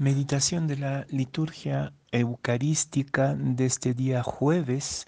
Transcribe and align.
Meditación 0.00 0.68
de 0.68 0.76
la 0.76 1.06
liturgia 1.10 1.92
eucarística 2.12 3.34
de 3.34 3.66
este 3.66 3.94
día 3.94 4.22
jueves 4.22 5.06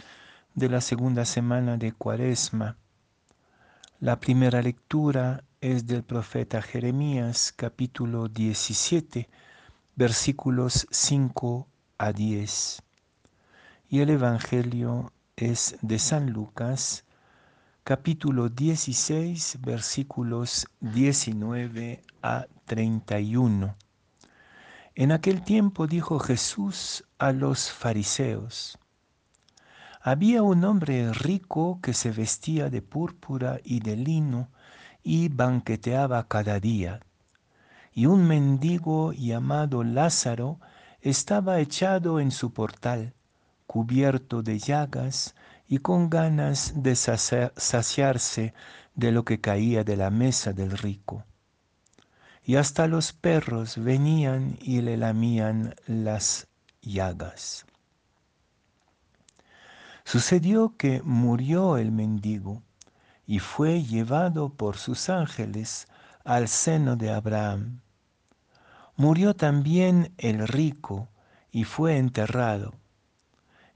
de 0.56 0.68
la 0.68 0.80
segunda 0.80 1.24
semana 1.26 1.76
de 1.76 1.92
Cuaresma. 1.92 2.76
La 4.00 4.18
primera 4.18 4.60
lectura 4.60 5.44
es 5.60 5.86
del 5.86 6.02
profeta 6.02 6.60
Jeremías 6.60 7.52
capítulo 7.54 8.26
17 8.26 9.28
versículos 9.94 10.88
5 10.90 11.68
a 11.96 12.12
10. 12.12 12.82
Y 13.90 14.00
el 14.00 14.10
Evangelio 14.10 15.12
es 15.36 15.76
de 15.82 16.00
San 16.00 16.32
Lucas 16.32 17.04
capítulo 17.84 18.48
16 18.48 19.58
versículos 19.60 20.66
19 20.80 22.02
a 22.22 22.48
31. 22.64 23.76
En 24.96 25.12
aquel 25.12 25.42
tiempo 25.42 25.86
dijo 25.86 26.18
Jesús 26.18 27.04
a 27.18 27.30
los 27.30 27.70
fariseos, 27.70 28.76
había 30.02 30.42
un 30.42 30.64
hombre 30.64 31.12
rico 31.12 31.78
que 31.80 31.94
se 31.94 32.10
vestía 32.10 32.70
de 32.70 32.82
púrpura 32.82 33.60
y 33.62 33.80
de 33.80 33.96
lino 33.96 34.48
y 35.04 35.28
banqueteaba 35.28 36.26
cada 36.26 36.58
día. 36.58 37.00
Y 37.92 38.06
un 38.06 38.26
mendigo 38.26 39.12
llamado 39.12 39.84
Lázaro 39.84 40.58
estaba 41.00 41.60
echado 41.60 42.18
en 42.18 42.32
su 42.32 42.52
portal, 42.52 43.14
cubierto 43.68 44.42
de 44.42 44.58
llagas 44.58 45.36
y 45.68 45.78
con 45.78 46.10
ganas 46.10 46.72
de 46.82 46.96
saciarse 46.96 48.54
de 48.96 49.12
lo 49.12 49.24
que 49.24 49.40
caía 49.40 49.84
de 49.84 49.96
la 49.96 50.10
mesa 50.10 50.52
del 50.52 50.76
rico 50.76 51.24
y 52.50 52.56
hasta 52.56 52.88
los 52.88 53.12
perros 53.12 53.78
venían 53.78 54.58
y 54.60 54.80
le 54.80 54.96
lamían 54.96 55.76
las 55.86 56.48
llagas. 56.82 57.64
Sucedió 60.02 60.74
que 60.76 61.00
murió 61.04 61.76
el 61.76 61.92
mendigo 61.92 62.64
y 63.24 63.38
fue 63.38 63.84
llevado 63.84 64.48
por 64.48 64.78
sus 64.78 65.10
ángeles 65.10 65.86
al 66.24 66.48
seno 66.48 66.96
de 66.96 67.12
Abraham. 67.12 67.82
Murió 68.96 69.34
también 69.36 70.12
el 70.18 70.48
rico 70.48 71.08
y 71.52 71.62
fue 71.62 71.98
enterrado. 71.98 72.74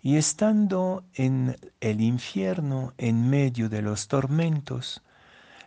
Y 0.02 0.16
estando 0.16 1.04
en 1.14 1.56
el 1.78 2.00
infierno 2.00 2.92
en 2.98 3.30
medio 3.30 3.68
de 3.68 3.82
los 3.82 4.08
tormentos, 4.08 5.00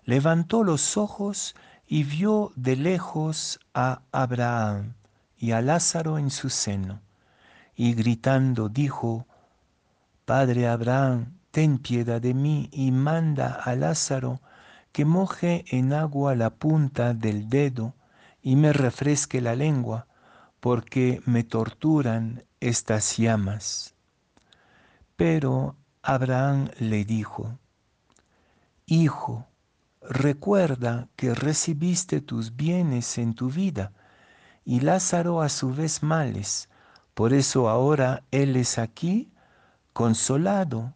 levantó 0.04 0.66
los 0.66 0.98
ojos 0.98 1.56
y 1.88 2.04
vio 2.04 2.52
de 2.56 2.76
lejos 2.76 3.60
a 3.74 4.02
Abraham 4.12 4.94
y 5.38 5.52
a 5.52 5.62
Lázaro 5.62 6.18
en 6.18 6.30
su 6.30 6.50
seno, 6.50 7.02
y 7.76 7.94
gritando 7.94 8.70
dijo, 8.70 9.26
Padre 10.26 10.68
Abraham, 10.68 11.38
ten 11.52 11.78
piedad 11.78 12.22
de 12.22 12.34
mí 12.34 12.70
y 12.74 12.92
manda 12.92 13.54
a 13.54 13.76
Lázaro 13.76 14.42
que 14.92 15.06
moje 15.06 15.64
en 15.70 15.94
agua 15.94 16.36
la 16.36 16.50
punta 16.50 17.14
del 17.14 17.50
dedo 17.50 17.94
y 18.42 18.56
me 18.56 18.74
refresque 18.74 19.42
la 19.42 19.56
lengua, 19.56 20.08
porque 20.60 21.22
me 21.26 21.44
torturan 21.44 22.44
estas 22.60 23.18
llamas. 23.18 23.94
Pero 25.16 25.76
Abraham 26.02 26.70
le 26.80 27.06
dijo, 27.06 27.58
Hijo, 28.86 29.46
recuerda 30.10 31.10
que 31.16 31.34
recibiste 31.34 32.22
tus 32.22 32.56
bienes 32.56 33.18
en 33.18 33.34
tu 33.34 33.50
vida 33.50 33.92
y 34.66 34.80
Lázaro 34.80 35.42
a 35.42 35.50
su 35.50 35.74
vez 35.74 36.04
males. 36.04 36.70
Por 37.14 37.34
eso 37.34 37.70
ahora 37.70 38.24
él 38.32 38.56
es 38.56 38.78
aquí 38.78 39.32
consolado 39.94 40.94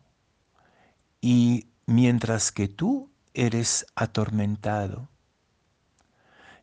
y 1.20 1.68
mientras 1.86 2.52
que 2.52 2.68
tú 2.68 3.10
eres 3.34 3.86
atormentado. 3.96 5.10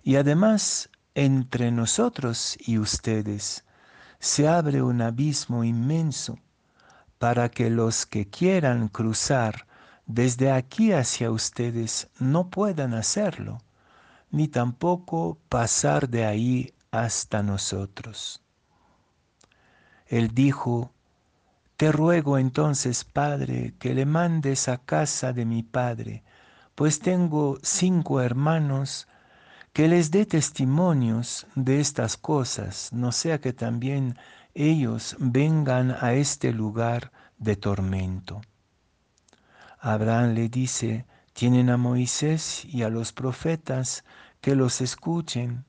Y 0.03 0.17
además 0.17 0.91
entre 1.15 1.71
nosotros 1.71 2.57
y 2.61 2.79
ustedes 2.79 3.65
se 4.21 4.49
abre 4.49 4.83
un 4.83 5.03
abismo 5.03 5.65
inmenso 5.65 6.39
para 7.19 7.51
que 7.51 7.71
los 7.71 8.07
que 8.07 8.29
quieran 8.29 8.89
cruzar 8.89 9.67
desde 10.09 10.51
aquí 10.51 10.93
hacia 10.93 11.31
ustedes 11.31 12.09
no 12.19 12.49
puedan 12.49 12.95
hacerlo, 12.95 13.59
ni 14.31 14.49
tampoco 14.49 15.39
pasar 15.51 16.09
de 16.09 16.25
ahí 16.25 16.73
hasta 16.91 17.43
nosotros. 17.43 18.43
Él 20.07 20.29
dijo, 20.33 20.93
Te 21.77 21.93
ruego 21.93 22.39
entonces, 22.39 23.05
Padre, 23.05 23.75
que 23.79 23.95
le 23.95 24.07
mandes 24.07 24.69
a 24.69 24.79
casa 24.79 25.35
de 25.35 25.45
mi 25.45 25.63
Padre, 25.63 26.25
pues 26.75 27.01
tengo 27.01 27.59
cinco 27.63 28.23
hermanos, 28.23 29.09
que 29.75 29.89
les 29.89 30.11
dé 30.11 30.25
testimonios 30.25 31.47
de 31.55 31.81
estas 31.81 32.17
cosas, 32.17 32.91
no 32.95 33.13
sea 33.13 33.43
que 33.43 33.53
también 33.53 34.17
ellos 34.55 35.17
vengan 35.19 35.95
a 36.01 36.15
este 36.15 36.53
lugar 36.55 37.13
de 37.37 37.57
tormento. 37.57 38.41
Abraham 39.81 40.35
le 40.35 40.49
dice, 40.49 41.07
tienen 41.33 41.71
a 41.71 41.77
Moisés 41.77 42.65
y 42.65 42.83
a 42.83 42.89
los 42.89 43.13
profetas 43.13 44.05
que 44.41 44.57
los 44.57 44.81
escuchen. 44.81 45.65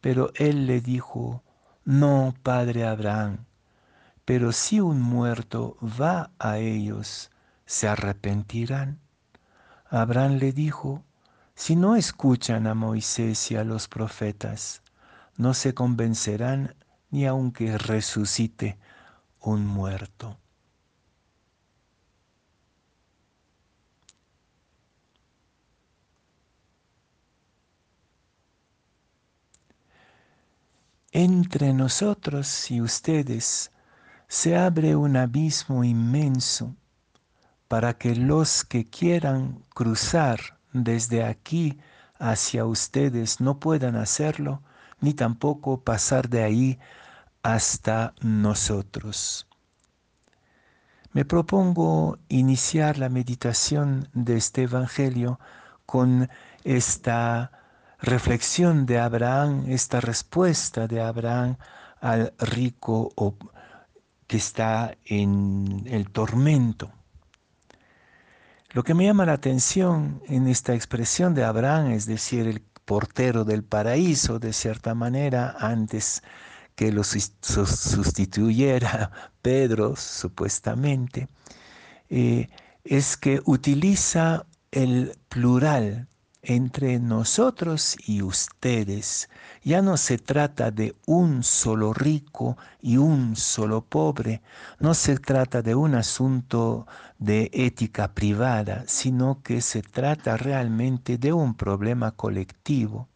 Pero 0.00 0.32
él 0.36 0.66
le 0.66 0.80
dijo, 0.80 1.42
no, 1.84 2.34
padre 2.42 2.86
Abraham, 2.86 3.44
pero 4.24 4.52
si 4.52 4.80
un 4.80 5.02
muerto 5.02 5.76
va 5.82 6.30
a 6.38 6.58
ellos, 6.58 7.30
¿se 7.66 7.88
arrepentirán? 7.88 9.00
Abraham 9.90 10.38
le 10.38 10.52
dijo, 10.52 11.04
si 11.54 11.76
no 11.76 11.94
escuchan 11.94 12.66
a 12.66 12.74
Moisés 12.74 13.50
y 13.50 13.56
a 13.56 13.64
los 13.64 13.86
profetas, 13.86 14.82
no 15.36 15.52
se 15.52 15.74
convencerán 15.74 16.74
ni 17.10 17.26
aunque 17.26 17.76
resucite 17.76 18.78
un 19.40 19.66
muerto. 19.66 20.38
Entre 31.14 31.72
nosotros 31.72 32.72
y 32.72 32.80
ustedes 32.80 33.70
se 34.26 34.56
abre 34.56 34.96
un 34.96 35.16
abismo 35.16 35.84
inmenso 35.84 36.74
para 37.68 37.94
que 37.94 38.16
los 38.16 38.64
que 38.64 38.84
quieran 38.84 39.62
cruzar 39.72 40.58
desde 40.72 41.24
aquí 41.24 41.78
hacia 42.18 42.66
ustedes 42.66 43.40
no 43.40 43.60
puedan 43.60 43.94
hacerlo, 43.94 44.62
ni 45.00 45.14
tampoco 45.14 45.80
pasar 45.82 46.28
de 46.28 46.42
ahí 46.42 46.78
hasta 47.44 48.12
nosotros. 48.20 49.46
Me 51.12 51.24
propongo 51.24 52.18
iniciar 52.28 52.98
la 52.98 53.08
meditación 53.08 54.08
de 54.14 54.36
este 54.36 54.62
Evangelio 54.62 55.38
con 55.86 56.28
esta 56.64 57.52
reflexión 58.04 58.86
de 58.86 58.98
Abraham, 58.98 59.64
esta 59.68 60.00
respuesta 60.00 60.86
de 60.86 61.00
Abraham 61.00 61.56
al 62.00 62.34
rico 62.38 63.12
que 64.26 64.36
está 64.36 64.96
en 65.04 65.84
el 65.86 66.10
tormento. 66.10 66.92
Lo 68.70 68.82
que 68.82 68.94
me 68.94 69.04
llama 69.04 69.26
la 69.26 69.34
atención 69.34 70.22
en 70.26 70.48
esta 70.48 70.74
expresión 70.74 71.34
de 71.34 71.44
Abraham, 71.44 71.92
es 71.92 72.06
decir, 72.06 72.46
el 72.46 72.60
portero 72.60 73.44
del 73.44 73.64
paraíso, 73.64 74.38
de 74.38 74.52
cierta 74.52 74.94
manera, 74.94 75.56
antes 75.58 76.22
que 76.74 76.92
lo 76.92 77.04
sustituyera 77.04 79.10
Pedro, 79.42 79.96
supuestamente, 79.96 81.28
eh, 82.10 82.48
es 82.82 83.16
que 83.16 83.40
utiliza 83.44 84.46
el 84.72 85.16
plural 85.28 86.08
entre 86.44 86.98
nosotros 86.98 87.96
y 88.06 88.22
ustedes. 88.22 89.28
Ya 89.62 89.82
no 89.82 89.96
se 89.96 90.18
trata 90.18 90.70
de 90.70 90.94
un 91.06 91.42
solo 91.42 91.92
rico 91.92 92.56
y 92.80 92.96
un 92.96 93.36
solo 93.36 93.82
pobre, 93.82 94.42
no 94.78 94.94
se 94.94 95.18
trata 95.18 95.62
de 95.62 95.74
un 95.74 95.94
asunto 95.94 96.86
de 97.18 97.50
ética 97.52 98.14
privada, 98.14 98.84
sino 98.86 99.42
que 99.42 99.60
se 99.60 99.82
trata 99.82 100.36
realmente 100.36 101.18
de 101.18 101.32
un 101.32 101.54
problema 101.54 102.12
colectivo. 102.12 103.08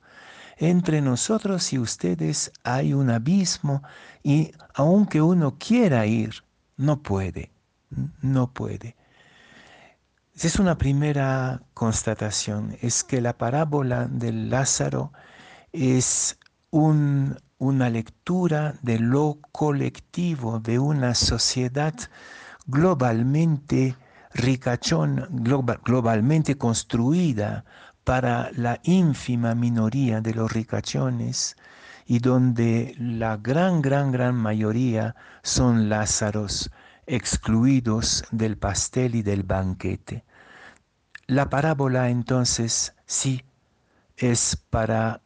Entre 0.56 1.00
nosotros 1.00 1.72
y 1.72 1.78
ustedes 1.78 2.52
hay 2.64 2.92
un 2.92 3.10
abismo 3.10 3.82
y 4.22 4.52
aunque 4.74 5.22
uno 5.22 5.56
quiera 5.58 6.06
ir, 6.06 6.44
no 6.76 7.02
puede, 7.02 7.52
no 8.20 8.52
puede. 8.52 8.97
Es 10.40 10.58
una 10.58 10.78
primera 10.78 11.62
constatación, 11.74 12.76
es 12.80 13.02
que 13.02 13.20
la 13.20 13.36
parábola 13.36 14.06
del 14.06 14.50
Lázaro 14.50 15.12
es 15.72 16.38
un 16.70 17.36
una 17.58 17.90
lectura 17.90 18.74
de 18.82 19.00
lo 19.00 19.40
colectivo, 19.50 20.60
de 20.60 20.78
una 20.78 21.14
sociedad 21.14 21.94
globalmente 22.66 23.96
ricachón, 24.32 25.26
globalmente 25.30 26.56
construida 26.56 27.64
para 28.04 28.50
la 28.52 28.78
ínfima 28.84 29.56
minoría 29.56 30.20
de 30.20 30.34
los 30.34 30.52
ricachones 30.52 31.56
y 32.06 32.20
donde 32.20 32.94
la 32.98 33.36
gran, 33.36 33.82
gran, 33.82 34.12
gran 34.12 34.36
mayoría 34.36 35.16
son 35.42 35.88
Lázaros 35.88 36.70
excluidos 37.06 38.24
del 38.30 38.56
pastel 38.56 39.16
y 39.16 39.22
del 39.22 39.42
banquete. 39.42 40.24
La 41.30 41.50
parábola 41.50 42.08
entonces 42.08 42.94
sí 43.04 43.44
es 44.16 44.56
para 44.56 45.20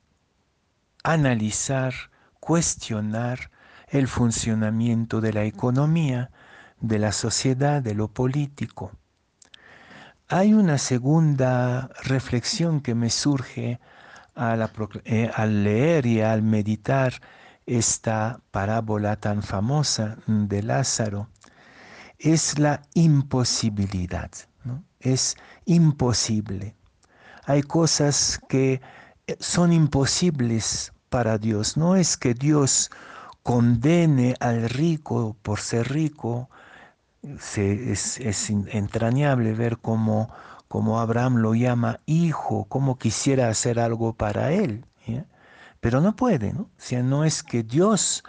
analizar, 1.05 1.95
cuestionar 2.41 3.53
el 3.87 4.09
funcionamiento 4.09 5.21
de 5.21 5.33
la 5.33 5.45
economía, 5.45 6.33
de 6.81 6.99
la 6.99 7.13
sociedad, 7.13 7.81
de 7.83 7.95
lo 7.95 8.09
político. 8.09 8.91
Hay 10.27 10.55
una 10.55 10.79
segunda 10.79 11.89
reflexión 12.03 12.81
que 12.81 12.97
me 12.97 13.09
surge 13.09 13.79
eh, 15.05 15.31
al, 15.33 15.63
leer 15.63 16.07
y 16.07 16.21
al 16.21 16.43
meditar 16.43 17.13
esta 17.65 18.41
parábola 18.51 19.15
tan 19.15 19.45
famosa 19.45 20.17
de 20.27 20.65
Lázaro. 20.65 21.29
Es 22.19 22.59
la 22.59 22.83
imposibilidad, 22.95 24.33
es 25.01 25.37
imposible. 25.65 26.77
Hay 27.45 27.63
cosas 27.63 28.41
que 28.49 28.81
eh, 29.27 29.37
son 29.41 29.73
imposibles 29.73 30.93
para 31.09 31.39
Dios. 31.39 31.77
No 31.77 31.97
es 31.97 32.17
que 32.17 32.35
Dios 32.35 32.91
condene 33.43 34.35
al 34.41 34.69
rico 34.69 35.37
por 35.43 35.61
ser 35.61 35.93
rico. 35.93 36.49
es, 37.23 38.51
entrañable 38.51 39.53
ver 39.55 39.79
cómo, 39.79 40.31
Abraham 40.99 41.37
lo 41.37 41.55
llama 41.55 42.01
hijo, 42.07 42.65
cómo 42.69 42.99
quisiera 42.99 43.49
hacer 43.49 43.79
algo 43.79 44.15
para 44.15 44.53
él. 44.53 44.85
Pero 45.81 46.01
no 46.01 46.15
puede, 46.15 46.53
¿no? 46.53 46.63
O 46.63 47.03
no 47.03 47.25
es 47.25 47.43
que 47.43 47.65
Dios 47.65 48.23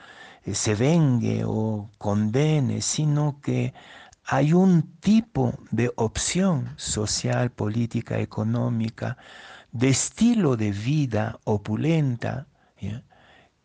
eh, 0.43 0.55
se 0.55 0.75
vengue 0.75 1.43
o 1.45 1.89
condene, 1.97 2.81
sino 2.81 3.39
que 3.41 3.73
hay 4.25 4.53
un 4.53 4.93
tipo 4.99 5.53
de 5.71 5.91
opción 5.95 6.73
social, 6.77 7.51
política, 7.51 8.19
económica, 8.19 9.17
de 9.71 9.89
estilo 9.89 10.55
de 10.55 10.71
vida 10.71 11.39
opulenta, 11.43 12.47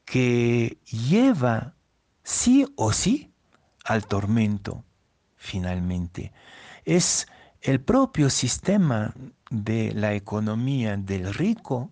que 0.05 0.78
lleva 0.84 1.75
sí 2.22 2.66
o 2.76 2.93
sí 2.93 3.32
al 3.84 4.06
tormento 4.06 4.84
finalmente. 5.37 6.32
Es 6.84 7.26
el 7.60 7.81
propio 7.81 8.31
sistema 8.31 9.14
de 9.50 9.93
la 9.94 10.14
economía 10.14 10.96
del 10.96 11.32
rico 11.34 11.90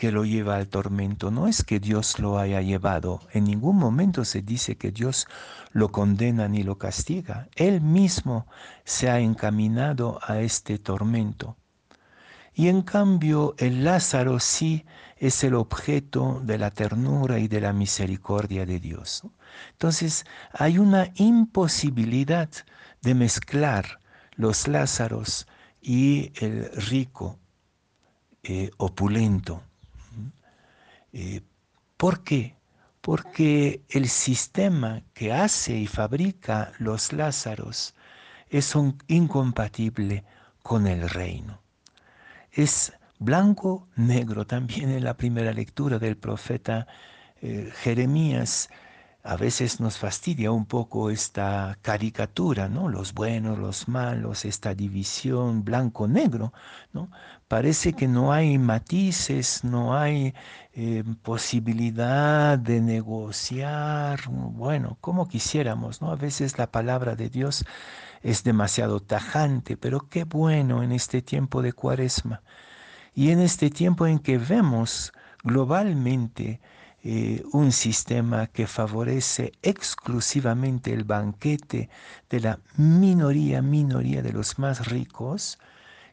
que 0.00 0.12
lo 0.12 0.24
lleva 0.24 0.56
al 0.56 0.68
tormento. 0.68 1.30
No 1.30 1.46
es 1.46 1.62
que 1.62 1.78
Dios 1.78 2.18
lo 2.20 2.38
haya 2.38 2.62
llevado. 2.62 3.20
En 3.34 3.44
ningún 3.44 3.76
momento 3.76 4.24
se 4.24 4.40
dice 4.40 4.78
que 4.78 4.92
Dios 4.92 5.26
lo 5.72 5.92
condena 5.92 6.48
ni 6.48 6.62
lo 6.62 6.78
castiga. 6.78 7.48
Él 7.54 7.82
mismo 7.82 8.46
se 8.82 9.10
ha 9.10 9.20
encaminado 9.20 10.18
a 10.22 10.40
este 10.40 10.78
tormento. 10.78 11.58
Y 12.54 12.68
en 12.68 12.80
cambio 12.80 13.54
el 13.58 13.84
Lázaro 13.84 14.40
sí 14.40 14.86
es 15.18 15.44
el 15.44 15.54
objeto 15.54 16.40
de 16.44 16.56
la 16.56 16.70
ternura 16.70 17.38
y 17.38 17.46
de 17.46 17.60
la 17.60 17.74
misericordia 17.74 18.64
de 18.64 18.80
Dios. 18.80 19.22
Entonces 19.72 20.24
hay 20.54 20.78
una 20.78 21.12
imposibilidad 21.16 22.48
de 23.02 23.14
mezclar 23.14 24.00
los 24.32 24.66
Lázaros 24.66 25.46
y 25.82 26.32
el 26.42 26.70
rico 26.88 27.38
eh, 28.42 28.70
opulento. 28.78 29.62
Eh, 31.12 31.40
¿Por 31.96 32.22
qué? 32.22 32.56
Porque 33.00 33.82
el 33.88 34.08
sistema 34.08 35.02
que 35.14 35.32
hace 35.32 35.76
y 35.76 35.86
fabrica 35.86 36.72
los 36.78 37.12
Lázaros 37.12 37.94
es 38.48 38.74
incompatible 39.08 40.24
con 40.62 40.86
el 40.86 41.08
reino. 41.08 41.60
Es 42.52 42.92
blanco, 43.18 43.88
negro, 43.96 44.46
también 44.46 44.90
en 44.90 45.04
la 45.04 45.16
primera 45.16 45.52
lectura 45.52 45.98
del 45.98 46.16
profeta 46.16 46.86
eh, 47.40 47.70
Jeremías 47.82 48.68
a 49.22 49.36
veces 49.36 49.80
nos 49.80 49.98
fastidia 49.98 50.50
un 50.50 50.64
poco 50.64 51.10
esta 51.10 51.76
caricatura, 51.82 52.68
¿no? 52.68 52.88
Los 52.88 53.12
buenos, 53.12 53.58
los 53.58 53.88
malos, 53.88 54.44
esta 54.44 54.74
división 54.74 55.62
blanco-negro, 55.64 56.52
¿no? 56.92 57.10
Parece 57.46 57.92
que 57.92 58.08
no 58.08 58.32
hay 58.32 58.58
matices, 58.58 59.62
no 59.64 59.96
hay 59.96 60.34
eh, 60.72 61.04
posibilidad 61.22 62.58
de 62.58 62.80
negociar, 62.80 64.20
bueno, 64.28 64.96
como 65.00 65.28
quisiéramos, 65.28 66.00
¿no? 66.00 66.12
A 66.12 66.16
veces 66.16 66.56
la 66.58 66.70
palabra 66.70 67.14
de 67.14 67.28
Dios 67.28 67.64
es 68.22 68.42
demasiado 68.44 69.00
tajante, 69.00 69.76
pero 69.76 70.08
qué 70.08 70.24
bueno 70.24 70.82
en 70.82 70.92
este 70.92 71.22
tiempo 71.22 71.62
de 71.62 71.72
cuaresma 71.72 72.42
y 73.14 73.30
en 73.30 73.40
este 73.40 73.70
tiempo 73.70 74.06
en 74.06 74.18
que 74.18 74.38
vemos 74.38 75.12
globalmente 75.42 76.60
eh, 77.02 77.42
un 77.52 77.72
sistema 77.72 78.48
que 78.48 78.66
favorece 78.66 79.52
exclusivamente 79.62 80.92
el 80.92 81.04
banquete 81.04 81.88
de 82.28 82.40
la 82.40 82.58
minoría, 82.76 83.62
minoría 83.62 84.22
de 84.22 84.32
los 84.32 84.58
más 84.58 84.86
ricos 84.88 85.58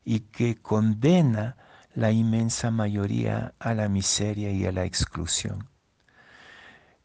y 0.06 0.22
que 0.22 0.56
condena 0.56 1.58
la 1.94 2.12
inmensa 2.12 2.72
mayoría 2.72 3.54
a 3.60 3.74
la 3.74 3.90
miseria 3.90 4.52
y 4.52 4.66
a 4.66 4.72
la 4.72 4.86
exclusión. 4.86 5.68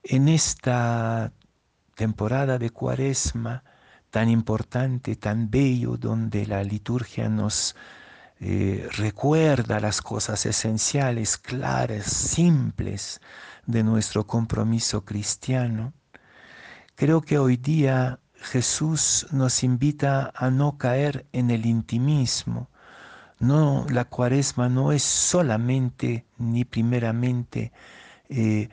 En 0.04 0.28
esta 0.28 1.32
temporada 1.96 2.58
de 2.58 2.70
cuaresma 2.70 3.64
tan 4.10 4.28
importante, 4.28 5.16
tan 5.16 5.50
bello, 5.50 5.96
donde 5.96 6.46
la 6.46 6.62
liturgia 6.62 7.28
nos 7.28 7.74
eh, 8.38 8.88
recuerda 8.96 9.80
las 9.80 10.02
cosas 10.02 10.44
esenciales, 10.46 11.38
claras, 11.38 12.06
simples, 12.06 13.20
de 13.66 13.82
nuestro 13.82 14.26
compromiso 14.26 15.04
cristiano, 15.04 15.92
creo 16.94 17.22
que 17.22 17.38
hoy 17.38 17.56
día 17.56 18.20
Jesús 18.34 19.26
nos 19.30 19.62
invita 19.62 20.32
a 20.34 20.50
no 20.50 20.78
caer 20.78 21.26
en 21.32 21.50
el 21.50 21.66
intimismo. 21.66 22.68
No, 23.38 23.86
la 23.90 24.04
cuaresma 24.04 24.68
no 24.68 24.92
es 24.92 25.02
solamente 25.02 26.26
ni 26.38 26.64
primeramente 26.64 27.72
eh, 28.28 28.68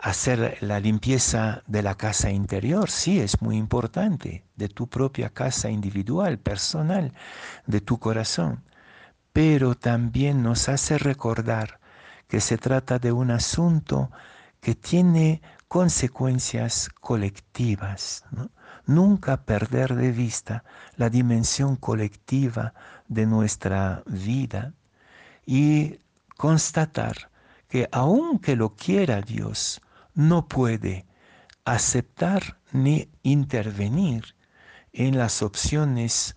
hacer 0.00 0.58
la 0.60 0.80
limpieza 0.80 1.62
de 1.66 1.82
la 1.82 1.94
casa 1.96 2.30
interior, 2.30 2.90
sí 2.90 3.20
es 3.20 3.40
muy 3.42 3.56
importante, 3.56 4.44
de 4.56 4.68
tu 4.68 4.88
propia 4.88 5.30
casa 5.30 5.70
individual, 5.70 6.38
personal, 6.38 7.12
de 7.66 7.80
tu 7.80 7.98
corazón, 7.98 8.64
pero 9.32 9.74
también 9.74 10.42
nos 10.42 10.68
hace 10.68 10.98
recordar 10.98 11.80
que 12.28 12.40
se 12.40 12.58
trata 12.58 12.98
de 12.98 13.12
un 13.12 13.30
asunto 13.30 14.10
que 14.60 14.74
tiene 14.74 15.42
consecuencias 15.68 16.88
colectivas. 17.00 18.24
Nunca 18.86 19.44
perder 19.44 19.94
de 19.94 20.12
vista 20.12 20.64
la 20.96 21.10
dimensión 21.10 21.76
colectiva 21.76 22.74
de 23.08 23.26
nuestra 23.26 24.02
vida 24.06 24.74
y 25.44 25.98
constatar 26.36 27.30
que 27.68 27.88
aunque 27.92 28.56
lo 28.56 28.74
quiera 28.74 29.20
Dios, 29.20 29.80
no 30.14 30.46
puede 30.48 31.06
aceptar 31.64 32.58
ni 32.72 33.08
intervenir 33.22 34.36
en 34.92 35.18
las 35.18 35.42
opciones 35.42 36.36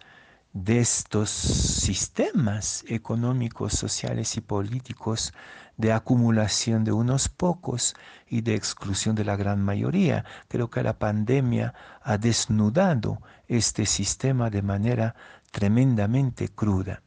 de 0.54 0.80
estos 0.80 1.30
sistemas 1.30 2.84
económicos, 2.88 3.74
sociales 3.74 4.36
y 4.38 4.42
políticos 4.42 5.34
de 5.80 5.94
acumulación 5.94 6.84
de 6.84 6.92
unos 6.92 7.30
pocos 7.30 7.96
y 8.28 8.42
de 8.42 8.54
exclusión 8.54 9.16
de 9.16 9.24
la 9.24 9.38
gran 9.38 9.64
mayoría. 9.64 10.26
Creo 10.50 10.70
que 10.70 10.84
la 10.84 11.00
pandemia 11.00 11.74
ha 12.02 12.18
desnudado 12.18 13.22
este 13.48 13.86
sistema 13.86 14.50
de 14.50 14.62
manera 14.62 15.16
tremendamente 15.52 16.50
cruda. 16.50 17.02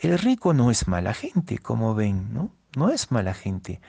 El 0.00 0.18
rico 0.18 0.54
no 0.54 0.70
es 0.70 0.88
mala 0.88 1.12
gente, 1.12 1.58
como 1.58 1.94
ven, 1.94 2.32
¿no? 2.32 2.52
No 2.74 2.88
es 2.88 3.12
mala 3.12 3.34
gente. 3.34 3.82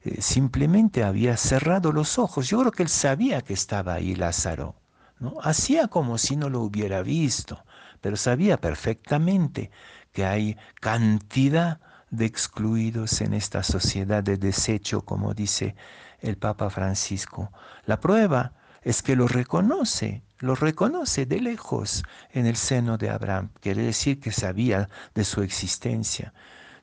Eh, 0.00 0.22
simplemente 0.22 1.04
había 1.04 1.36
cerrado 1.36 1.92
los 1.92 2.18
ojos. 2.18 2.48
Yo 2.48 2.60
creo 2.60 2.72
que 2.72 2.84
él 2.84 2.88
sabía 2.88 3.42
que 3.42 3.52
estaba 3.52 3.92
ahí 3.92 4.14
Lázaro. 4.14 4.76
¿no? 5.20 5.34
Hacía 5.42 5.88
como 5.88 6.16
si 6.16 6.36
no 6.36 6.48
lo 6.48 6.62
hubiera 6.62 7.02
visto, 7.02 7.62
pero 8.00 8.16
sabía 8.16 8.56
perfectamente 8.56 9.70
que 10.10 10.24
hay 10.24 10.56
cantidad 10.80 11.80
de 12.12 12.26
excluidos 12.26 13.22
en 13.22 13.32
esta 13.32 13.62
sociedad 13.62 14.22
de 14.22 14.36
desecho, 14.36 15.00
como 15.00 15.34
dice 15.34 15.74
el 16.20 16.36
Papa 16.36 16.70
Francisco. 16.70 17.50
La 17.86 17.98
prueba 18.00 18.52
es 18.82 19.02
que 19.02 19.16
lo 19.16 19.26
reconoce, 19.26 20.22
lo 20.38 20.54
reconoce 20.54 21.24
de 21.24 21.40
lejos 21.40 22.04
en 22.30 22.46
el 22.46 22.56
seno 22.56 22.98
de 22.98 23.08
Abraham. 23.08 23.48
Quiere 23.60 23.82
decir 23.82 24.20
que 24.20 24.30
sabía 24.30 24.90
de 25.14 25.24
su 25.24 25.42
existencia. 25.42 26.34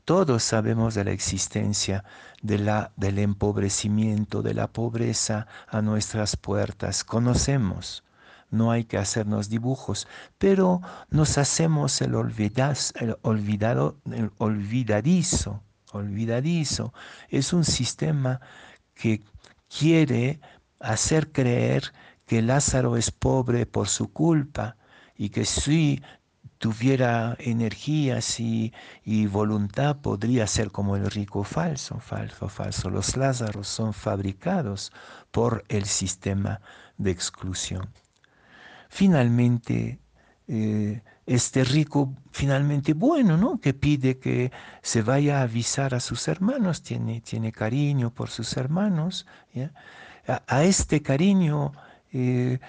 Todos 0.03 0.43
sabemos 0.43 0.95
de 0.95 1.03
la 1.03 1.11
existencia 1.11 2.03
de 2.41 2.57
la, 2.57 2.91
del 2.95 3.19
empobrecimiento, 3.19 4.41
de 4.41 4.55
la 4.55 4.67
pobreza 4.67 5.45
a 5.67 5.83
nuestras 5.83 6.35
puertas. 6.37 7.03
Conocemos. 7.03 8.03
No 8.51 8.71
hay 8.71 8.83
que 8.85 8.97
hacernos 8.97 9.49
dibujos, 9.49 10.07
pero 10.37 10.81
nos 11.09 11.37
hacemos 11.37 12.01
el, 12.01 12.13
el 12.13 13.15
olvidado, 13.21 13.97
el 14.11 14.31
olvidadizo. 14.37 15.63
Es 17.29 17.53
un 17.53 17.63
sistema 17.63 18.41
que 18.95 19.21
quiere 19.67 20.39
hacer 20.79 21.31
creer 21.31 21.93
que 22.25 22.41
Lázaro 22.41 22.97
es 22.97 23.11
pobre 23.11 23.65
por 23.65 23.87
su 23.87 24.11
culpa 24.11 24.77
y 25.15 25.29
que 25.29 25.45
si 25.45 26.01
tuviera 26.59 27.35
energías 27.39 28.39
y, 28.39 28.73
y, 29.03 29.25
voluntad 29.27 29.97
podría 30.01 30.45
ser 30.45 30.71
como 30.71 30.95
el 30.95 31.09
rico 31.09 31.43
falso, 31.43 31.99
falso, 31.99 32.49
falso. 32.49 32.89
Los 32.89 33.17
Lázaros 33.17 33.67
son 33.67 33.93
fabricados 33.93 34.91
por 35.31 35.63
el 35.69 35.85
sistema 35.85 36.61
de 36.97 37.11
exclusión. 37.11 37.89
Finalmente, 38.89 39.99
eh, 40.47 41.01
este 41.25 41.63
rico, 41.63 42.15
finalmente 42.31 42.93
bueno, 42.93 43.37
¿no? 43.37 43.59
Que 43.59 43.73
pide 43.75 44.17
que 44.17 44.51
se 44.81 45.03
vaya 45.03 45.39
a 45.39 45.43
avisar 45.43 45.93
a 45.93 45.99
sus 45.99 46.27
hermanos, 46.27 46.81
tiene, 46.81 47.21
tiene 47.21 47.51
cariño 47.51 48.11
por 48.11 48.29
sus 48.29 48.57
hermanos. 48.57 49.27
A, 50.27 50.63
este 50.63 51.03
cariño, 51.03 51.71
eh, 52.11 52.59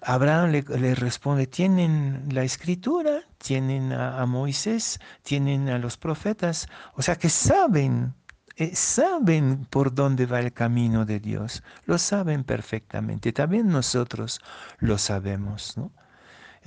Abraham 0.00 0.50
le, 0.50 0.94
responde, 0.94 1.46
tienen 1.46 2.24
la 2.30 2.42
escritura, 2.42 3.20
tienen 3.38 3.92
a, 3.92 4.24
Moisés, 4.26 4.98
tienen 5.22 5.68
a 5.68 5.78
los 5.78 5.96
profetas, 5.96 6.68
o 6.94 7.02
sea 7.02 7.16
que 7.16 7.28
saben, 7.28 8.14
eh, 8.56 8.74
saben 8.74 9.66
por 9.70 9.94
dónde 9.94 10.26
va 10.26 10.40
el 10.40 10.52
camino 10.52 11.04
de 11.04 11.20
Dios, 11.20 11.62
lo 11.86 11.98
saben 11.98 12.44
perfectamente, 12.44 13.32
también 13.32 13.68
nosotros 13.68 14.40
lo 14.78 14.98
sabemos, 14.98 15.76
¿no? 15.76 15.92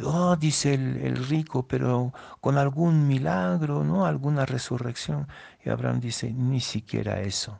Oh, 0.03 0.35
dice 0.35 0.75
el, 0.75 0.97
el, 0.97 1.27
rico, 1.27 1.67
pero 1.67 2.13
con 2.39 2.57
algún 2.57 3.07
milagro, 3.07 3.83
¿no? 3.83 4.05
Alguna 4.05 4.45
resurrección. 4.45 5.27
Y 5.65 5.69
Abraham 5.69 5.99
dice, 5.99 6.31
ni 6.31 6.61
siquiera 6.61 7.21
eso 7.21 7.59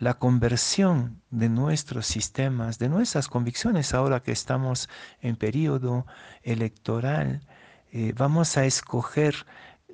la 0.00 0.14
conversión 0.14 1.20
de 1.30 1.50
nuestros 1.50 2.06
sistemas, 2.06 2.78
de 2.78 2.88
nuestras 2.88 3.28
convicciones, 3.28 3.92
ahora 3.94 4.20
que 4.22 4.32
estamos 4.32 4.88
en 5.20 5.36
periodo 5.36 6.06
electoral, 6.42 7.42
eh, 7.92 8.14
vamos 8.16 8.56
a 8.56 8.64
escoger 8.64 9.46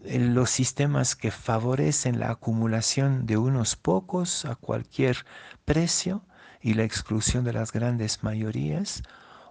los 0.04 0.50
sistemas 0.50 1.16
que 1.16 1.30
favorecen 1.30 2.20
la 2.20 2.30
acumulación 2.30 3.26
de 3.26 3.36
unos 3.36 3.76
pocos 3.76 4.44
a 4.44 4.54
cualquier 4.54 5.24
precio 5.64 6.24
y 6.60 6.74
la 6.74 6.84
exclusión 6.84 7.44
de 7.44 7.52
las 7.52 7.72
grandes 7.72 8.22
mayorías, 8.22 9.02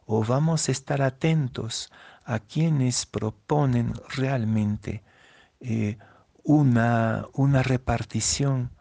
o 0.06 0.24
vamos 0.24 0.70
a 0.70 0.72
estar 0.72 1.02
atentos 1.02 1.92
a 2.24 2.40
quienes 2.40 3.06
proponen 3.06 3.94
realmente 4.10 5.04
eh, 5.60 5.98
una, 6.44 7.25
una 7.34 7.64
repartición 7.64 8.72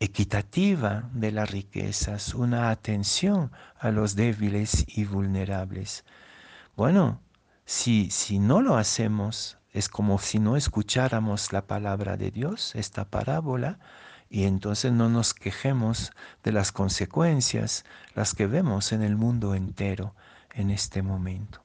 equitativa 0.00 1.08
de 1.12 1.30
las 1.30 1.50
riquezas, 1.50 2.34
una 2.34 2.70
atención 2.70 3.52
a 3.78 3.90
los 3.90 4.16
débiles 4.16 4.84
y 4.88 5.04
vulnerables. 5.04 6.04
Bueno, 6.76 7.20
si, 7.64 8.10
si 8.10 8.38
no 8.38 8.60
lo 8.60 8.76
hacemos, 8.76 9.58
es 9.72 9.88
como 9.88 10.18
si 10.18 10.38
no 10.38 10.56
escucháramos 10.56 11.52
la 11.52 11.66
palabra 11.66 12.16
de 12.16 12.30
Dios, 12.30 12.74
esta 12.74 13.04
parábola, 13.06 13.78
y 14.28 14.44
entonces 14.44 14.92
no 14.92 15.08
nos 15.08 15.34
quejemos 15.34 16.12
de 16.42 16.52
las 16.52 16.72
consecuencias, 16.72 17.84
las 18.14 18.34
que 18.34 18.46
vemos 18.46 18.92
en 18.92 19.02
el 19.02 19.16
mundo 19.16 19.54
entero 19.54 20.14
en 20.54 20.70
este 20.70 21.02
momento. 21.02 21.62